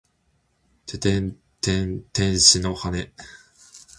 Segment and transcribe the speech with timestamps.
[0.87, 3.11] ててんてん天使の羽！